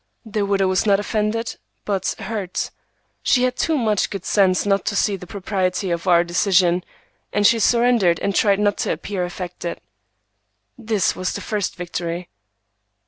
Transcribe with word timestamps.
The 0.25 0.47
widow 0.47 0.67
was 0.67 0.87
not 0.87 0.99
offended, 0.99 1.57
but 1.85 2.15
hurt. 2.17 2.71
She 3.21 3.43
had 3.43 3.55
too 3.55 3.77
much 3.77 4.09
good 4.09 4.25
sense 4.25 4.65
not 4.65 4.83
to 4.85 4.95
see 4.95 5.15
the 5.15 5.27
propriety 5.27 5.91
of 5.91 6.07
our 6.07 6.23
decision, 6.23 6.83
and 7.31 7.45
she 7.45 7.59
surrendered 7.59 8.19
and 8.19 8.33
tried 8.33 8.59
not 8.59 8.77
to 8.79 8.91
appear 8.93 9.23
affected. 9.25 9.79
This 10.75 11.15
was 11.15 11.33
the 11.33 11.41
first 11.41 11.75
victory. 11.75 12.29